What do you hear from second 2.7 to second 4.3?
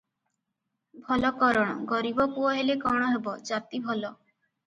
କ’ଣ ହେବ, ଜାତି ଭଲ।